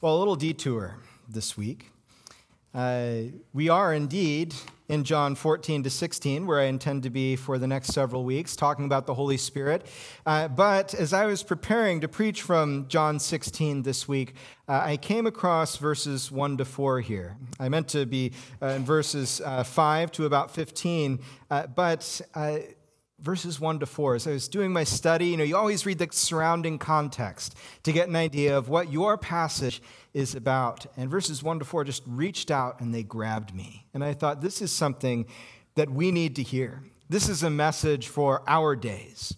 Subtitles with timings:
[0.00, 0.94] Well, a little detour
[1.28, 1.90] this week.
[2.72, 4.54] Uh, we are indeed
[4.88, 8.54] in John 14 to 16, where I intend to be for the next several weeks,
[8.54, 9.88] talking about the Holy Spirit.
[10.24, 14.34] Uh, but as I was preparing to preach from John 16 this week,
[14.68, 17.36] uh, I came across verses 1 to 4 here.
[17.58, 21.18] I meant to be uh, in verses uh, 5 to about 15,
[21.50, 22.20] uh, but
[23.20, 25.26] verses 1 to 4 as i was doing my study.
[25.28, 29.18] You know you always read the surrounding context to get an idea of what your
[29.18, 29.82] passage
[30.14, 30.86] is about.
[30.96, 33.86] And verses 1 to 4 just reached out and they grabbed me.
[33.94, 35.26] And i thought this is something
[35.74, 36.82] that we need to hear.
[37.08, 39.34] This is a message for our days.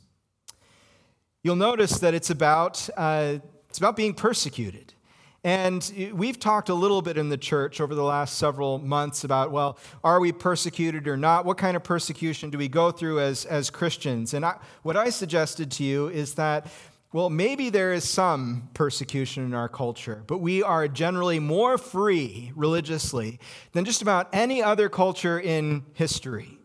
[1.42, 3.38] You'll notice that it's about uh,
[3.69, 4.94] it's about being persecuted
[5.42, 9.50] and we've talked a little bit in the church over the last several months about,
[9.50, 11.46] well, are we persecuted or not?
[11.46, 14.34] What kind of persecution do we go through as, as Christians?
[14.34, 16.66] And I, what I suggested to you is that,
[17.12, 22.52] well, maybe there is some persecution in our culture, but we are generally more free
[22.54, 23.41] religiously
[23.72, 26.59] than just about any other culture in history.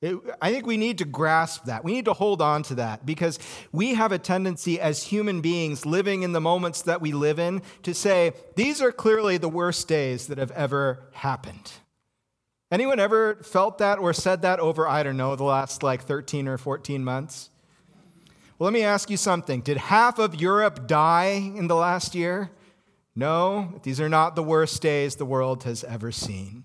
[0.00, 1.82] It, I think we need to grasp that.
[1.82, 3.38] We need to hold on to that because
[3.72, 7.62] we have a tendency as human beings living in the moments that we live in
[7.82, 11.72] to say, these are clearly the worst days that have ever happened.
[12.70, 16.46] Anyone ever felt that or said that over, I don't know, the last like 13
[16.46, 17.50] or 14 months?
[18.58, 19.62] Well, let me ask you something.
[19.62, 22.50] Did half of Europe die in the last year?
[23.16, 26.62] No, these are not the worst days the world has ever seen.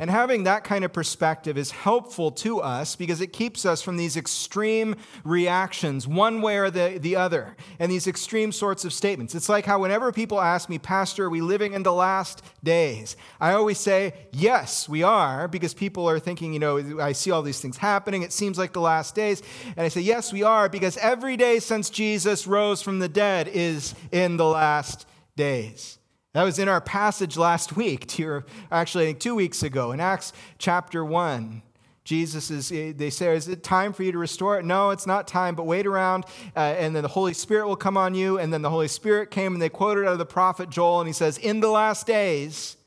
[0.00, 3.96] And having that kind of perspective is helpful to us because it keeps us from
[3.96, 9.34] these extreme reactions, one way or the, the other, and these extreme sorts of statements.
[9.34, 13.16] It's like how whenever people ask me, Pastor, are we living in the last days?
[13.40, 17.42] I always say, Yes, we are, because people are thinking, you know, I see all
[17.42, 18.22] these things happening.
[18.22, 19.42] It seems like the last days.
[19.76, 23.48] And I say, Yes, we are, because every day since Jesus rose from the dead
[23.48, 25.97] is in the last days.
[26.34, 28.20] That was in our passage last week,
[28.70, 31.62] actually two weeks ago, in Acts chapter 1.
[32.04, 34.64] Jesus is, they say, Is it time for you to restore it?
[34.64, 36.24] No, it's not time, but wait around,
[36.56, 38.38] uh, and then the Holy Spirit will come on you.
[38.38, 41.06] And then the Holy Spirit came, and they quoted out of the prophet Joel, and
[41.06, 42.78] he says, In the last days,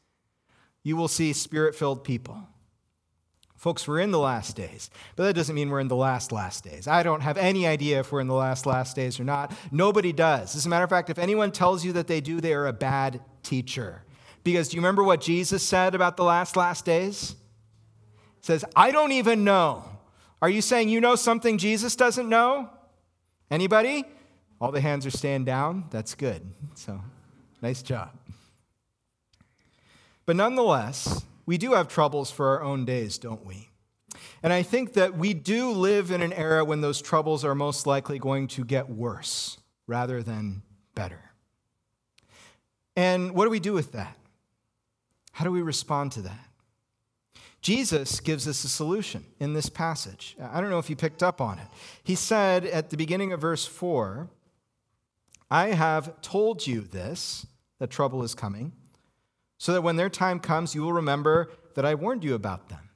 [0.82, 2.42] you will see spirit filled people.
[3.62, 6.64] Folks, we're in the last days, but that doesn't mean we're in the last, last
[6.64, 6.88] days.
[6.88, 9.54] I don't have any idea if we're in the last, last days or not.
[9.72, 10.56] Nobody does.
[10.56, 12.74] As a matter of fact, if anyone tells you that they do, they are a
[12.74, 14.02] bad teacher.
[14.44, 17.36] Because do you remember what Jesus said about the last, last days?
[18.40, 19.84] He says, I don't even know.
[20.42, 22.68] Are you saying you know something Jesus doesn't know?
[23.52, 24.06] Anybody?
[24.60, 25.86] All the hands are staying down.
[25.92, 26.42] That's good.
[26.74, 27.00] So,
[27.62, 28.10] nice job.
[30.26, 33.70] But nonetheless, we do have troubles for our own days, don't we?
[34.44, 37.86] And I think that we do live in an era when those troubles are most
[37.86, 39.58] likely going to get worse
[39.88, 40.64] rather than
[40.96, 41.32] better.
[42.96, 44.18] And what do we do with that?
[45.32, 46.48] How do we respond to that?
[47.62, 50.36] Jesus gives us a solution in this passage.
[50.42, 51.68] I don't know if you picked up on it.
[52.04, 54.30] He said at the beginning of verse 4
[55.50, 57.46] I have told you this,
[57.80, 58.72] that trouble is coming
[59.62, 62.90] so that when their time comes, you will remember that I warned you about them.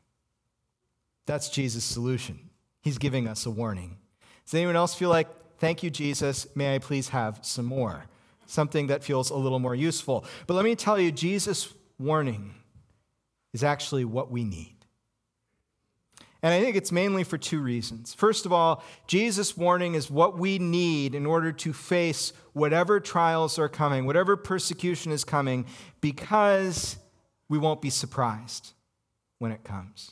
[1.27, 2.49] That's Jesus' solution.
[2.81, 3.99] He's giving us a warning.
[4.45, 5.27] Does anyone else feel like,
[5.59, 8.05] thank you, Jesus, may I please have some more?
[8.47, 10.25] Something that feels a little more useful.
[10.47, 12.55] But let me tell you, Jesus' warning
[13.53, 14.74] is actually what we need.
[16.45, 18.13] And I think it's mainly for two reasons.
[18.13, 23.57] First of all, Jesus' warning is what we need in order to face whatever trials
[23.57, 25.65] are coming, whatever persecution is coming,
[26.01, 26.97] because
[27.49, 28.73] we won't be surprised
[29.39, 30.11] when it comes.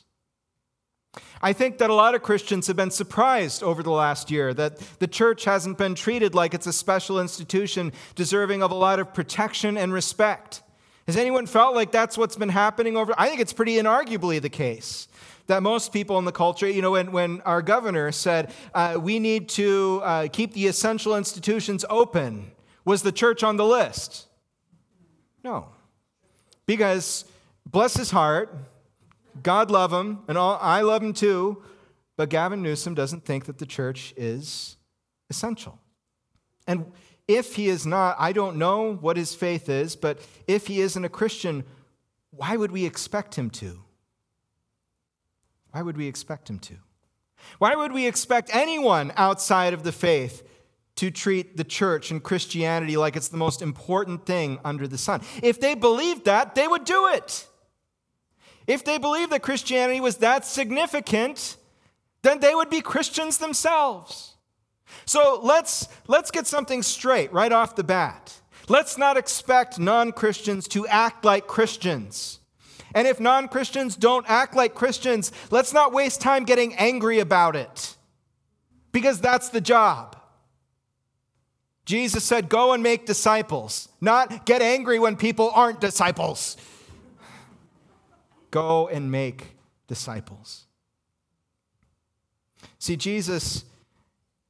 [1.39, 4.79] I think that a lot of Christians have been surprised over the last year that
[4.97, 9.13] the church hasn't been treated like it's a special institution deserving of a lot of
[9.13, 10.63] protection and respect.
[11.05, 13.13] Has anyone felt like that's what's been happening over?
[13.19, 15.07] I think it's pretty inarguably the case
[15.47, 19.19] that most people in the culture, you know, when, when our governor said uh, we
[19.19, 22.51] need to uh, keep the essential institutions open,
[22.85, 24.27] was the church on the list?
[25.43, 25.67] No.
[26.66, 27.25] Because,
[27.66, 28.55] bless his heart,
[29.41, 31.61] God love him, and all, I love him too,
[32.16, 34.78] but Gavin Newsom doesn't think that the church is
[35.29, 35.79] essential.
[36.67, 36.91] And
[37.28, 41.03] if he is not, I don't know what his faith is, but if he isn't
[41.03, 41.63] a Christian,
[42.31, 43.83] why would we expect him to?
[45.73, 46.75] Why would we expect him to?
[47.58, 50.47] Why would we expect anyone outside of the faith
[50.97, 55.22] to treat the church and Christianity like it's the most important thing under the sun?
[55.41, 57.47] If they believed that, they would do it.
[58.67, 61.58] If they believed that Christianity was that significant,
[62.22, 64.35] then they would be Christians themselves.
[65.05, 68.41] So let's, let's get something straight right off the bat.
[68.70, 72.40] Let's not expect non Christians to act like Christians.
[72.93, 77.55] And if non Christians don't act like Christians, let's not waste time getting angry about
[77.55, 77.95] it
[78.91, 80.16] because that's the job.
[81.85, 86.55] Jesus said, Go and make disciples, not get angry when people aren't disciples.
[88.51, 89.55] Go and make
[89.87, 90.66] disciples.
[92.78, 93.66] See, Jesus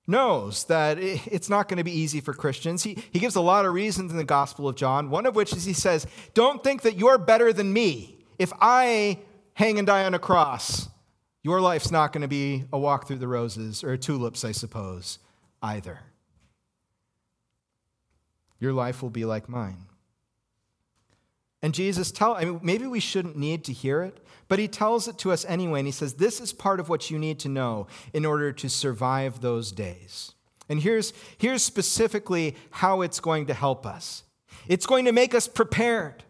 [0.06, 2.84] knows that it's not going to be easy for Christians.
[2.84, 5.54] He, he gives a lot of reasons in the Gospel of John, one of which
[5.54, 8.23] is he says, Don't think that you're better than me.
[8.44, 9.20] If I
[9.54, 10.90] hang and die on a cross,
[11.44, 15.18] your life's not going to be a walk through the roses or tulips, I suppose,
[15.62, 16.02] either.
[18.60, 19.86] Your life will be like mine.
[21.62, 24.18] And Jesus tell I mean maybe we shouldn't need to hear it,
[24.50, 27.10] but he tells it to us anyway and he says this is part of what
[27.10, 30.34] you need to know in order to survive those days.
[30.68, 34.24] And here's here's specifically how it's going to help us.
[34.68, 36.26] It's going to make us prepared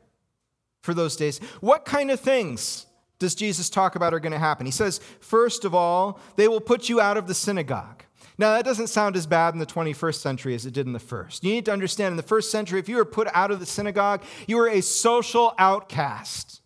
[0.83, 1.39] for those days.
[1.61, 2.85] What kind of things
[3.17, 4.65] does Jesus talk about are going to happen?
[4.65, 8.03] He says, first of all, they will put you out of the synagogue.
[8.37, 10.99] Now, that doesn't sound as bad in the 21st century as it did in the
[10.99, 11.43] first.
[11.43, 13.65] You need to understand in the first century, if you were put out of the
[13.65, 16.61] synagogue, you were a social outcast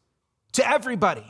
[0.54, 1.26] to everybody.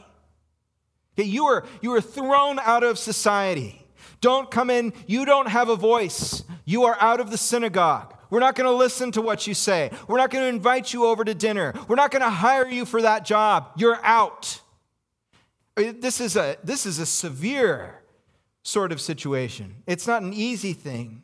[1.17, 3.85] You, were, you were thrown out of society.
[4.21, 6.43] Don't come in, you don't have a voice.
[6.63, 8.13] You are out of the synagogue.
[8.29, 9.91] We're not going to listen to what you say.
[10.07, 11.73] We're not going to invite you over to dinner.
[11.87, 13.71] We're not going to hire you for that job.
[13.77, 14.61] You're out.
[15.77, 18.01] Uh, this is a, this is a severe
[18.63, 19.75] sort of situation.
[19.85, 21.23] It's not an easy thing.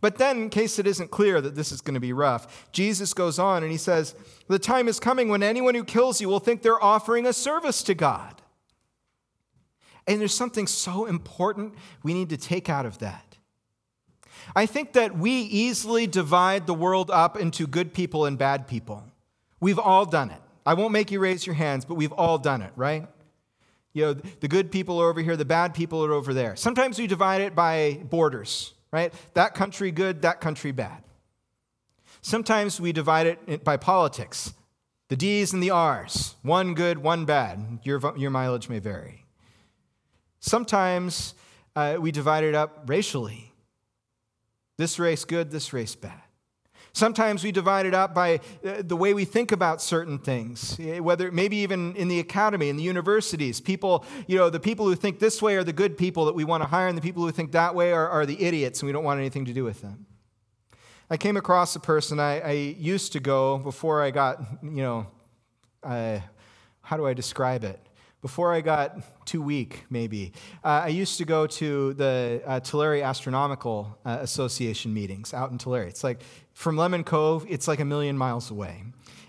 [0.00, 3.14] But then, in case it isn't clear that this is going to be rough, Jesus
[3.14, 4.14] goes on and he says,
[4.48, 7.82] The time is coming when anyone who kills you will think they're offering a service
[7.84, 8.42] to God.
[10.06, 13.33] And there's something so important we need to take out of that.
[14.54, 19.04] I think that we easily divide the world up into good people and bad people.
[19.60, 20.40] We've all done it.
[20.66, 23.06] I won't make you raise your hands, but we've all done it, right?
[23.92, 26.56] You know, the good people are over here, the bad people are over there.
[26.56, 29.12] Sometimes we divide it by borders, right?
[29.34, 31.02] That country good, that country bad.
[32.20, 34.54] Sometimes we divide it by politics
[35.08, 37.78] the D's and the R's, one good, one bad.
[37.82, 39.26] Your, your mileage may vary.
[40.40, 41.34] Sometimes
[41.76, 43.53] uh, we divide it up racially
[44.76, 46.20] this race good, this race bad.
[46.92, 51.00] Sometimes we divide it up by uh, the way we think about certain things, eh,
[51.00, 53.60] whether maybe even in the academy, in the universities.
[53.60, 56.44] People, you know, the people who think this way are the good people that we
[56.44, 58.86] want to hire, and the people who think that way are, are the idiots, and
[58.86, 60.06] we don't want anything to do with them.
[61.10, 65.06] I came across a person I, I used to go before I got, you know,
[65.82, 66.20] uh,
[66.80, 67.80] how do I describe it?
[68.24, 70.32] Before I got too weak, maybe,
[70.64, 75.58] uh, I used to go to the uh, Tulare Astronomical uh, Association meetings out in
[75.58, 75.82] Tulare.
[75.82, 76.22] It's like
[76.54, 78.84] from Lemon Cove, it's like a million miles away.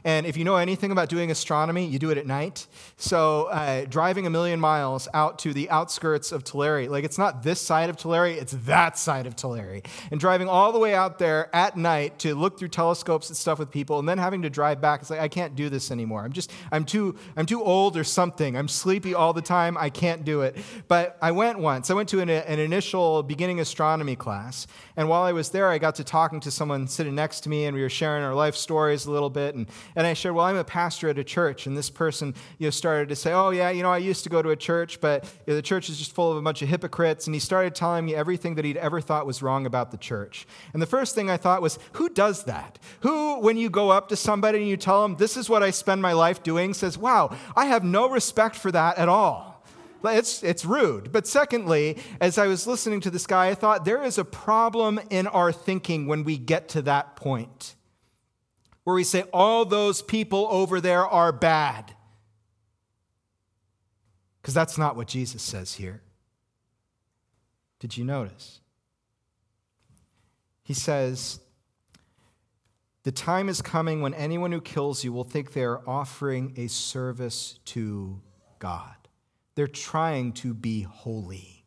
[0.06, 2.68] And if you know anything about doing astronomy, you do it at night.
[2.96, 7.42] So uh, driving a million miles out to the outskirts of Tulare, like it's not
[7.42, 9.82] this side of Tulare, it's that side of Tulare.
[10.12, 13.58] And driving all the way out there at night to look through telescopes and stuff
[13.58, 16.24] with people, and then having to drive back, it's like I can't do this anymore.
[16.24, 18.56] I'm just I'm too I'm too old or something.
[18.56, 19.76] I'm sleepy all the time.
[19.76, 20.56] I can't do it.
[20.88, 21.90] But I went once.
[21.90, 25.80] I went to an, an initial beginning astronomy class, and while I was there, I
[25.80, 28.56] got to talking to someone sitting next to me, and we were sharing our life
[28.56, 29.56] stories a little bit.
[29.56, 31.68] And, and I shared, well, I'm a pastor at a church.
[31.68, 34.30] And this person you know, started to say, oh, yeah, you know, I used to
[34.30, 36.62] go to a church, but you know, the church is just full of a bunch
[36.62, 37.28] of hypocrites.
[37.28, 40.46] And he started telling me everything that he'd ever thought was wrong about the church.
[40.74, 42.80] And the first thing I thought was, who does that?
[43.02, 45.72] Who, when you go up to somebody and you tell them, this is what I
[45.72, 49.56] spend my life doing, says, wow, I have no respect for that at all.
[50.04, 51.12] It's, it's rude.
[51.12, 55.00] But secondly, as I was listening to this guy, I thought there is a problem
[55.10, 57.76] in our thinking when we get to that point
[58.86, 61.94] where we say, all those people over there are bad.
[64.42, 66.02] Because that's not what Jesus says here.
[67.80, 68.62] Did you notice?
[70.64, 71.40] He says,
[73.04, 76.68] The time is coming when anyone who kills you will think they are offering a
[76.68, 78.22] service to
[78.60, 78.96] God.
[79.56, 81.66] They're trying to be holy.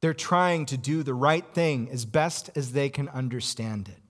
[0.00, 4.00] They're trying to do the right thing as best as they can understand it.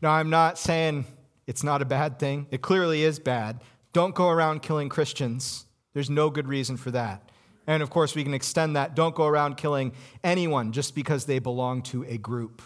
[0.00, 1.06] Now, I'm not saying
[1.46, 2.46] it's not a bad thing.
[2.50, 3.60] It clearly is bad.
[3.92, 5.66] Don't go around killing Christians.
[5.92, 7.30] There's no good reason for that.
[7.66, 8.94] And of course, we can extend that.
[8.94, 9.92] Don't go around killing
[10.24, 12.62] anyone just because they belong to a group.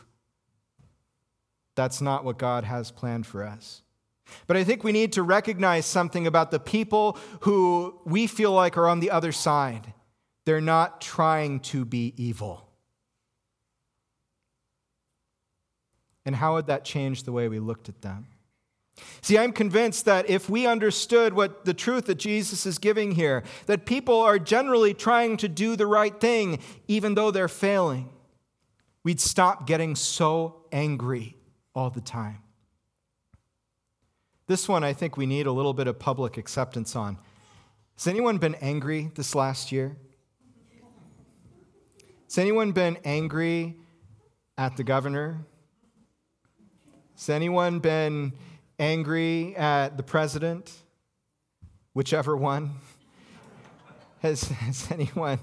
[1.75, 3.82] That's not what God has planned for us.
[4.46, 8.76] But I think we need to recognize something about the people who we feel like
[8.76, 9.92] are on the other side.
[10.46, 12.65] They're not trying to be evil.
[16.26, 18.26] And how would that change the way we looked at them?
[19.21, 23.45] See, I'm convinced that if we understood what the truth that Jesus is giving here,
[23.66, 28.09] that people are generally trying to do the right thing even though they're failing,
[29.04, 31.37] we'd stop getting so angry
[31.75, 32.38] all the time.
[34.47, 37.18] This one I think we need a little bit of public acceptance on.
[37.97, 39.97] Has anyone been angry this last year?
[42.25, 43.76] Has anyone been angry
[44.56, 45.47] at the governor?
[47.16, 48.35] Has anyone been
[48.78, 50.70] angry at the president?
[51.94, 52.73] Whichever one.
[54.20, 55.38] Has, has anyone?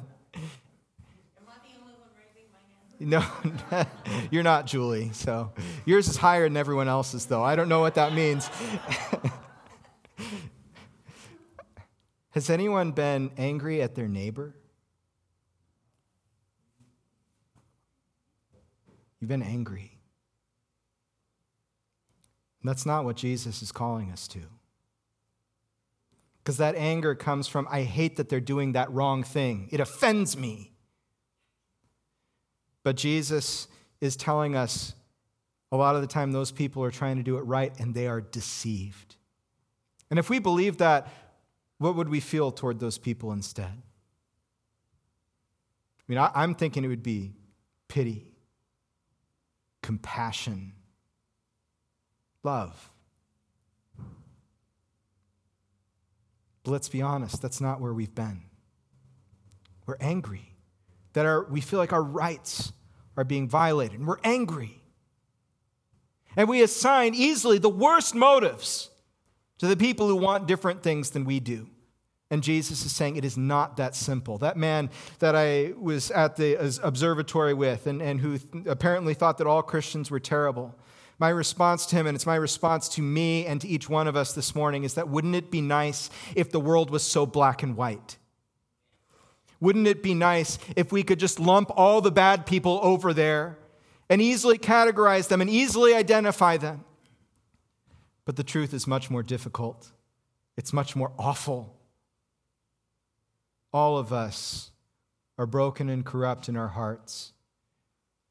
[2.99, 3.23] No,
[4.31, 5.09] you're not, Julie.
[5.13, 5.51] So
[5.83, 7.43] yours is higher than everyone else's, though.
[7.43, 8.49] I don't know what that means.
[12.31, 14.55] Has anyone been angry at their neighbor?
[19.19, 19.92] You've been angry.
[22.63, 24.39] That's not what Jesus is calling us to.
[26.43, 29.69] Because that anger comes from, I hate that they're doing that wrong thing.
[29.71, 30.71] It offends me.
[32.83, 33.67] But Jesus
[34.01, 34.93] is telling us
[35.71, 38.07] a lot of the time those people are trying to do it right and they
[38.07, 39.15] are deceived.
[40.09, 41.07] And if we believe that,
[41.77, 43.81] what would we feel toward those people instead?
[45.97, 47.33] I mean, I'm thinking it would be
[47.87, 48.27] pity,
[49.81, 50.73] compassion,
[52.43, 52.89] love.
[56.63, 58.43] But let's be honest, that's not where we've been.
[59.85, 60.53] We're angry
[61.13, 62.71] that our, we feel like our rights
[63.17, 64.81] are being violated, and we're angry.
[66.35, 68.89] And we assign easily the worst motives
[69.59, 71.69] to the people who want different things than we do.
[72.31, 74.39] And Jesus is saying it is not that simple.
[74.39, 79.45] That man that I was at the observatory with and, and who apparently thought that
[79.45, 80.73] all Christians were terrible,
[81.19, 84.15] my response to him, and it's my response to me and to each one of
[84.15, 87.63] us this morning, is that wouldn't it be nice if the world was so black
[87.63, 88.17] and white?
[89.59, 93.57] Wouldn't it be nice if we could just lump all the bad people over there
[94.09, 96.83] and easily categorize them and easily identify them?
[98.25, 99.91] But the truth is much more difficult,
[100.57, 101.77] it's much more awful.
[103.71, 104.71] All of us
[105.37, 107.32] are broken and corrupt in our hearts.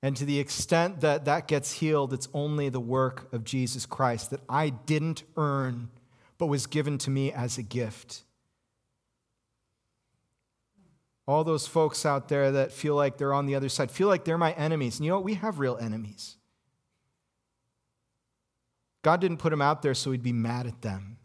[0.03, 4.31] And to the extent that that gets healed, it's only the work of Jesus Christ
[4.31, 5.91] that I didn't earn,
[6.39, 8.25] but was given to me as a gift.
[11.29, 14.25] All those folks out there that feel like they're on the other side, feel like
[14.25, 14.99] they're my enemies.
[14.99, 15.25] And you know what?
[15.25, 16.37] We have real enemies.
[19.03, 21.19] God didn't put them out there so we'd be mad at them.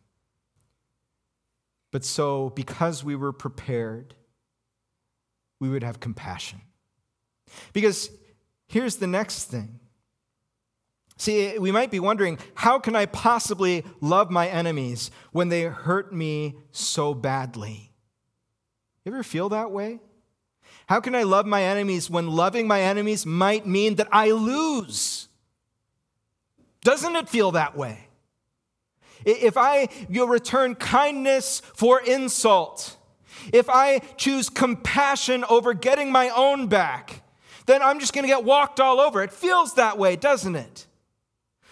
[1.91, 4.13] But so, because we were prepared,
[5.59, 6.61] we would have compassion.
[7.73, 8.11] Because
[8.67, 9.79] here's the next thing.
[11.17, 16.13] See, we might be wondering, how can I possibly love my enemies when they hurt
[16.13, 17.91] me so badly?
[19.03, 19.99] You ever feel that way?
[20.87, 25.27] How can I love my enemies when loving my enemies might mean that I lose?
[26.81, 28.07] Doesn't it feel that way?
[29.25, 32.95] If I you return kindness for insult,
[33.51, 37.23] if I choose compassion over getting my own back,
[37.67, 39.21] then I'm just going to get walked all over.
[39.21, 40.87] It feels that way, doesn't it?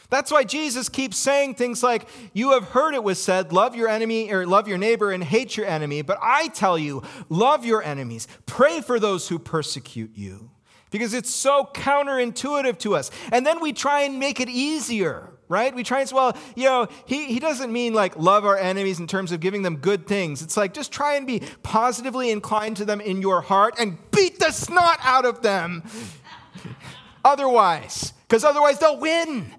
[0.10, 3.88] That's why Jesus keeps saying things like, You have heard it was said, love your
[3.88, 6.04] enemy or love your neighbor and hate your enemy.
[6.04, 10.52] But I tell you, love your enemies, pray for those who persecute you.
[10.92, 13.10] Because it's so counterintuitive to us.
[13.32, 15.74] And then we try and make it easier, right?
[15.76, 19.00] We try and say, well, you know, he, he doesn't mean like love our enemies
[19.00, 20.42] in terms of giving them good things.
[20.42, 24.40] It's like just try and be positively inclined to them in your heart and beat
[24.40, 25.84] the snot out of them.
[27.26, 29.52] otherwise, because otherwise they'll win.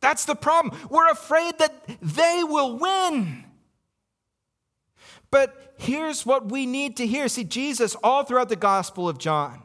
[0.00, 0.78] That's the problem.
[0.88, 3.44] We're afraid that they will win.
[5.30, 7.28] But here's what we need to hear.
[7.28, 9.62] See, Jesus, all throughout the Gospel of John,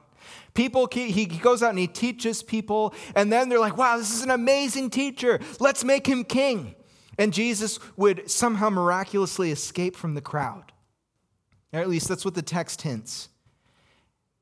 [0.54, 4.22] people, he goes out and he teaches people, and then they're like, wow, this is
[4.22, 5.40] an amazing teacher.
[5.60, 6.76] Let's make him king.
[7.18, 10.72] And Jesus would somehow miraculously escape from the crowd.
[11.72, 13.30] Or at least that's what the text hints.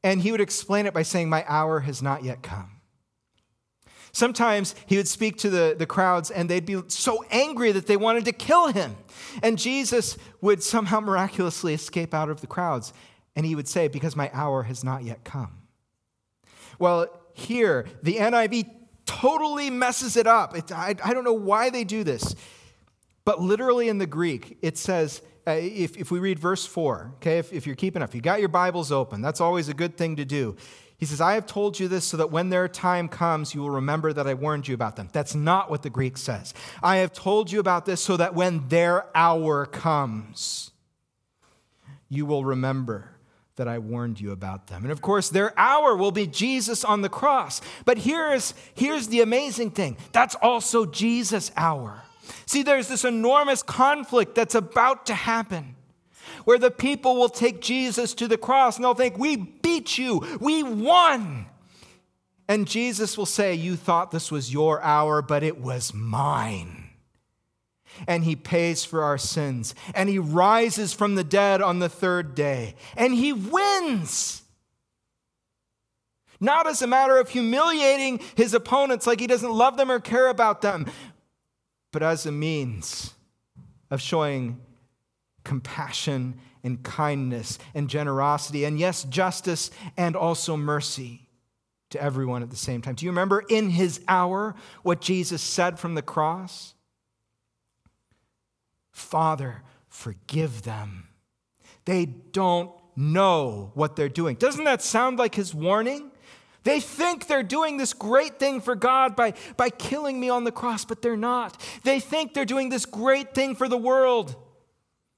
[0.03, 2.81] And he would explain it by saying, My hour has not yet come.
[4.13, 7.95] Sometimes he would speak to the, the crowds and they'd be so angry that they
[7.95, 8.97] wanted to kill him.
[9.41, 12.91] And Jesus would somehow miraculously escape out of the crowds.
[13.35, 15.60] And he would say, Because my hour has not yet come.
[16.81, 18.67] Well, here, the NIV
[19.05, 20.57] totally messes it up.
[20.57, 22.35] It, I, I don't know why they do this.
[23.23, 27.38] But literally in the Greek, it says, uh, if, if we read verse 4, okay,
[27.38, 30.15] if, if you're keeping up, you got your Bibles open, that's always a good thing
[30.15, 30.55] to do.
[30.97, 33.69] He says, I have told you this so that when their time comes, you will
[33.69, 35.07] remember that I warned you about them.
[35.13, 36.51] That's not what the Greek says.
[36.81, 40.71] I have told you about this so that when their hour comes,
[42.09, 43.11] you will remember
[43.55, 44.84] that I warned you about them.
[44.84, 47.62] And of course, their hour will be Jesus on the cross.
[47.86, 52.01] But here's, here's the amazing thing that's also Jesus' hour.
[52.46, 55.75] See, there's this enormous conflict that's about to happen
[56.46, 60.25] where the people will take Jesus to the cross and they'll think, We beat you,
[60.39, 61.46] we won.
[62.48, 66.80] And Jesus will say, You thought this was your hour, but it was mine.
[68.07, 69.75] And he pays for our sins.
[69.93, 72.75] And he rises from the dead on the third day.
[72.95, 74.41] And he wins.
[76.39, 80.27] Not as a matter of humiliating his opponents like he doesn't love them or care
[80.27, 80.88] about them,
[81.91, 83.13] but as a means
[83.91, 84.60] of showing
[85.43, 91.27] compassion and kindness and generosity, and yes, justice and also mercy
[91.91, 92.95] to everyone at the same time.
[92.95, 96.74] Do you remember in his hour what Jesus said from the cross?
[98.91, 101.07] Father, forgive them.
[101.86, 104.36] They don't know what they're doing.
[104.36, 106.12] Doesn't that sound like his warning?
[106.63, 110.51] They think they're doing this great thing for God by, by killing me on the
[110.51, 111.60] cross, but they're not.
[111.83, 114.36] They think they're doing this great thing for the world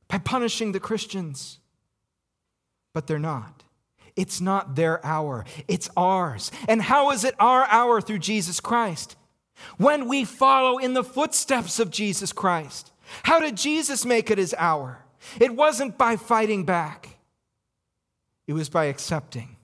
[0.08, 1.60] by punishing the Christians.
[2.94, 3.64] But they're not.
[4.16, 6.52] It's not their hour, it's ours.
[6.70, 9.18] And how is it our hour through Jesus Christ?
[9.78, 12.93] When we follow in the footsteps of Jesus Christ.
[13.24, 15.00] How did Jesus make it his hour?
[15.40, 17.18] It wasn't by fighting back,
[18.48, 19.58] it was by accepting.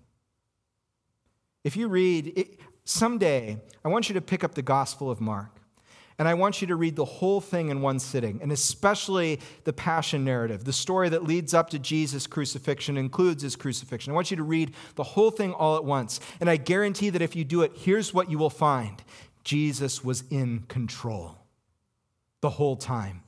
[1.63, 5.59] If you read, it, someday, I want you to pick up the Gospel of Mark.
[6.17, 9.71] And I want you to read the whole thing in one sitting, and especially the
[9.71, 10.65] passion narrative.
[10.65, 14.11] The story that leads up to Jesus' crucifixion includes his crucifixion.
[14.11, 16.19] I want you to read the whole thing all at once.
[16.41, 19.01] And I guarantee that if you do it, here's what you will find
[19.45, 21.37] Jesus was in control
[22.41, 23.21] the whole time.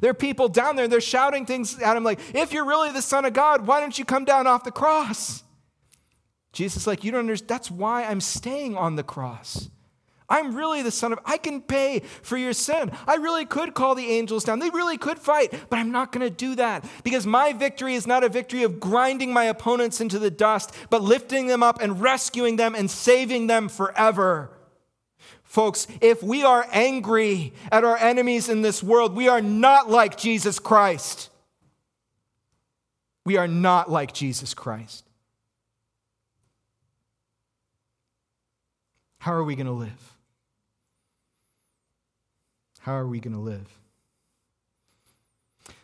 [0.00, 3.02] There are people down there, they're shouting things at him like, if you're really the
[3.02, 5.42] Son of God, why don't you come down off the cross?
[6.52, 7.48] Jesus like, you don't understand.
[7.48, 9.68] That's why I'm staying on the cross.
[10.28, 12.90] I'm really the son of, I can pay for your sin.
[13.06, 14.58] I really could call the angels down.
[14.58, 18.06] They really could fight, but I'm not going to do that because my victory is
[18.06, 22.00] not a victory of grinding my opponents into the dust, but lifting them up and
[22.00, 24.50] rescuing them and saving them forever.
[25.46, 30.16] Folks, if we are angry at our enemies in this world, we are not like
[30.16, 31.30] Jesus Christ.
[33.24, 35.04] We are not like Jesus Christ.
[39.18, 40.12] How are we going to live?
[42.80, 43.66] How are we going to live?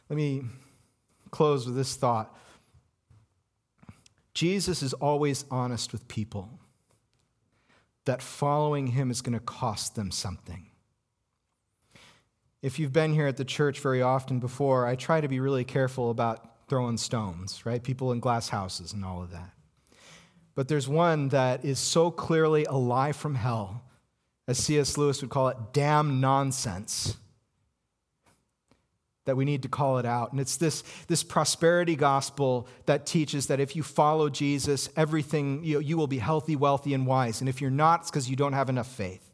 [0.09, 0.44] Let me
[1.31, 2.37] close with this thought
[4.35, 6.48] Jesus is always honest with people
[8.05, 10.67] that following him is going to cost them something.
[12.62, 15.65] If you've been here at the church very often before, I try to be really
[15.65, 17.83] careful about throwing stones, right?
[17.83, 19.51] People in glass houses and all of that.
[20.55, 23.83] But there's one that is so clearly a lie from hell
[24.47, 24.97] as C.S.
[24.99, 27.17] Lewis would call it, damn nonsense.
[29.24, 30.32] That we need to call it out.
[30.32, 35.78] And it's this, this prosperity gospel that teaches that if you follow Jesus, everything, you,
[35.78, 37.40] you will be healthy, wealthy, and wise.
[37.40, 39.32] And if you're not, it's because you don't have enough faith.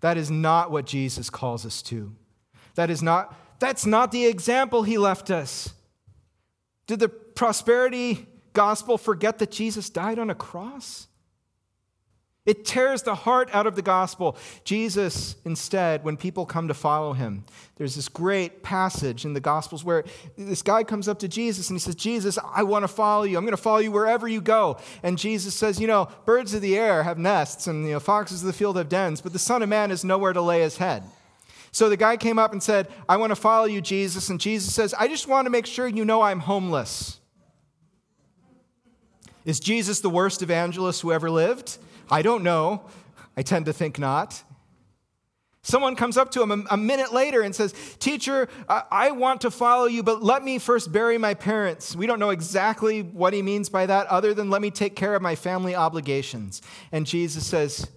[0.00, 2.14] That is not what Jesus calls us to.
[2.74, 5.74] That is not, that's not the example he left us.
[6.86, 11.06] Did the prosperity gospel forget that Jesus died on a cross?
[12.44, 14.36] It tears the heart out of the gospel.
[14.64, 17.44] Jesus, instead, when people come to follow him,
[17.76, 20.02] there's this great passage in the gospels where
[20.36, 23.38] this guy comes up to Jesus and he says, Jesus, I want to follow you.
[23.38, 24.78] I'm going to follow you wherever you go.
[25.04, 28.42] And Jesus says, You know, birds of the air have nests and you know, foxes
[28.42, 30.78] of the field have dens, but the Son of Man has nowhere to lay his
[30.78, 31.04] head.
[31.70, 34.28] So the guy came up and said, I want to follow you, Jesus.
[34.30, 37.20] And Jesus says, I just want to make sure you know I'm homeless.
[39.44, 41.78] Is Jesus the worst evangelist who ever lived?
[42.10, 42.82] I don't know.
[43.36, 44.42] I tend to think not.
[45.64, 49.86] Someone comes up to him a, minute later and says, Teacher, I want to follow
[49.86, 51.94] you, but let me first bury my parents.
[51.94, 55.14] We don't know exactly what he means by that, other than let me take care
[55.14, 56.62] of my family obligations.
[56.90, 57.88] And Jesus says,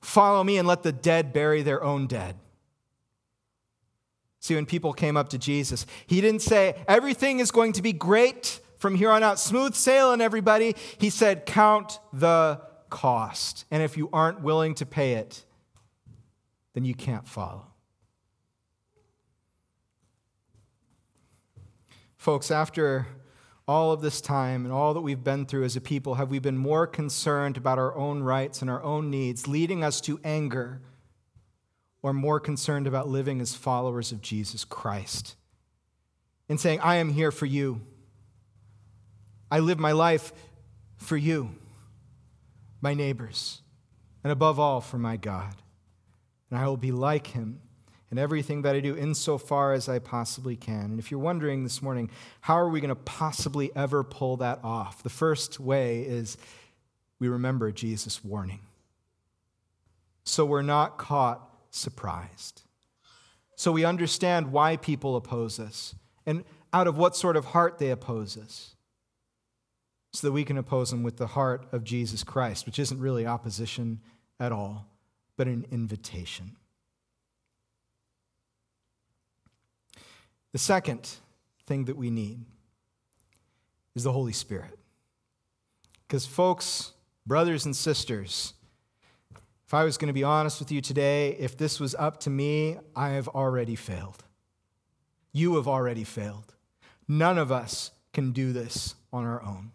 [0.00, 2.36] Follow me and let the dead bury their own dead.
[4.38, 7.92] See, when people came up to Jesus, he didn't say, Everything is going to be
[7.92, 10.74] great from here on out, smooth sailing, everybody.
[10.96, 13.64] He said, Count the cost.
[13.70, 15.44] And if you aren't willing to pay it,
[16.74, 17.66] then you can't follow.
[22.16, 23.06] Folks, after
[23.66, 26.38] all of this time and all that we've been through as a people, have we
[26.38, 30.82] been more concerned about our own rights and our own needs, leading us to anger,
[32.02, 35.36] or more concerned about living as followers of Jesus Christ
[36.48, 37.80] and saying, I am here for you?
[39.50, 40.32] I live my life
[40.96, 41.50] for you,
[42.80, 43.62] my neighbors,
[44.22, 45.54] and above all, for my God.
[46.50, 47.60] And I will be like him
[48.10, 50.86] in everything that I do, insofar as I possibly can.
[50.86, 54.58] And if you're wondering this morning, how are we going to possibly ever pull that
[54.64, 55.02] off?
[55.02, 56.36] The first way is
[57.20, 58.60] we remember Jesus' warning.
[60.24, 62.62] So we're not caught surprised.
[63.54, 65.94] So we understand why people oppose us
[66.26, 68.74] and out of what sort of heart they oppose us.
[70.12, 73.26] So that we can oppose them with the heart of Jesus Christ, which isn't really
[73.26, 74.00] opposition
[74.40, 74.86] at all,
[75.36, 76.56] but an invitation.
[80.52, 81.08] The second
[81.66, 82.40] thing that we need
[83.94, 84.78] is the Holy Spirit.
[86.06, 86.92] Because, folks,
[87.24, 88.54] brothers and sisters,
[89.64, 92.30] if I was going to be honest with you today, if this was up to
[92.30, 94.24] me, I have already failed.
[95.32, 96.54] You have already failed.
[97.06, 99.70] None of us can do this on our own.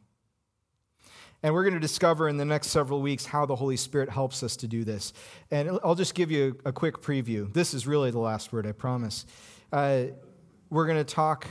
[1.43, 4.41] And we're going to discover in the next several weeks how the Holy Spirit helps
[4.41, 5.13] us to do this.
[5.52, 7.52] And I'll just give you a quick preview.
[7.54, 9.26] This is really the last word, I promise.
[9.71, 10.06] Uh,
[10.69, 11.48] we're going to talk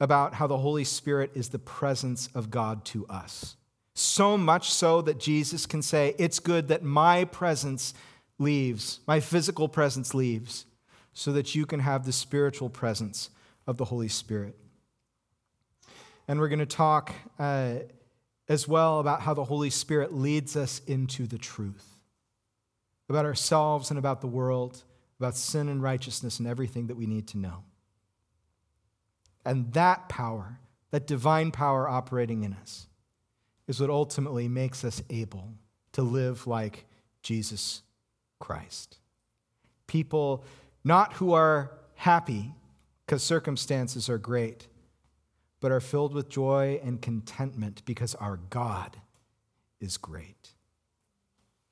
[0.00, 3.56] about how the Holy Spirit is the presence of God to us.
[3.94, 7.94] So much so that Jesus can say, It's good that my presence
[8.38, 10.66] leaves, my physical presence leaves,
[11.12, 13.30] so that you can have the spiritual presence
[13.66, 14.56] of the Holy Spirit.
[16.26, 17.74] And we're going to talk uh,
[18.48, 21.92] as well about how the Holy Spirit leads us into the truth
[23.08, 24.84] about ourselves and about the world,
[25.20, 27.62] about sin and righteousness and everything that we need to know.
[29.44, 30.58] And that power,
[30.92, 32.86] that divine power operating in us,
[33.66, 35.52] is what ultimately makes us able
[35.92, 36.86] to live like
[37.22, 37.82] Jesus
[38.38, 38.98] Christ.
[39.86, 40.44] People
[40.84, 42.54] not who are happy
[43.04, 44.68] because circumstances are great,
[45.62, 48.98] but are filled with joy and contentment because our God
[49.80, 50.41] is great.